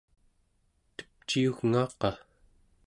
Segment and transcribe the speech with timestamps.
[0.95, 2.11] tepciyugngaaqa